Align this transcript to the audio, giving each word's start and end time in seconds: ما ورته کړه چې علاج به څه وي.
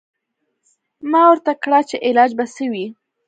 ما 1.11 1.21
ورته 1.31 1.51
کړه 1.63 1.79
چې 1.89 1.95
علاج 2.07 2.31
به 2.37 2.45
څه 2.55 2.65
وي. 2.71 2.87